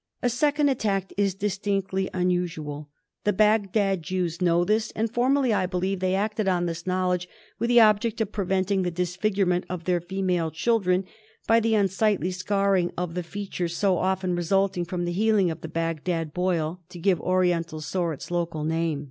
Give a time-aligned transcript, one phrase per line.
[0.23, 2.89] A second attack is distinctly unusual.
[3.23, 7.67] The Bagdad Jews know this, and formerly, I believe, they acted on this knowledge with
[7.67, 11.05] the object ot preventing the disfigurement of their female children
[11.45, 15.61] by the un sightly scarring of the features so often resulting from the healing of
[15.61, 18.99] the Bagdad boil— to give Oriental Sore its local name.